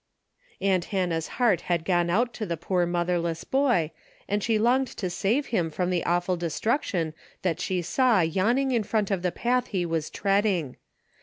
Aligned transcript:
Aunt 0.61 0.85
Hannah's 0.85 1.27
heart 1.37 1.61
had 1.69 1.85
gone 1.85 2.09
out 2.09 2.33
to 2.33 2.45
the 2.47 2.57
poor 2.57 2.87
motherless 2.87 3.43
boy, 3.43 3.91
and 4.27 4.41
she 4.41 4.57
longed 4.57 4.87
to 4.87 5.11
save 5.11 5.45
him 5.53 5.69
from 5.69 5.91
the 5.91 6.03
awful 6.05 6.35
destruction 6.37 7.13
that 7.43 7.59
she 7.59 7.83
saw 7.83 8.21
yawning 8.21 8.71
in 8.71 8.81
front 8.81 9.11
of 9.11 9.21
the 9.21 9.31
path 9.31 9.67
he 9.67 9.85
was 9.85 10.09
treading. 10.09 10.77